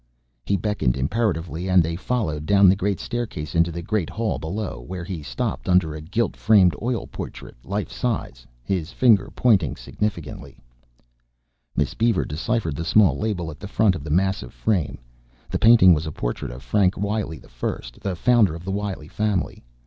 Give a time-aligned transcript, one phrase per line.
[0.47, 4.81] He beckoned imperatively and they followed down the great staircase into the great hall below,
[4.81, 8.47] where he stopped under a gilt framed oil portrait, life size.
[8.63, 10.57] His finger pointed significantly.
[11.75, 14.97] Miss Beaver deciphered the small label at the front of the massive frame.
[15.51, 19.63] The painting was a portrait of Frank Wiley I, the founder of the Wiley family.